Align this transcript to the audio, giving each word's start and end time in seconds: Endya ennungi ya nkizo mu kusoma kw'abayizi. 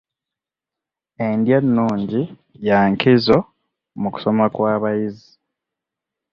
Endya 1.25 1.57
ennungi 1.61 2.21
ya 2.67 2.77
nkizo 2.91 3.37
mu 4.01 4.07
kusoma 4.13 4.45
kw'abayizi. 4.53 5.31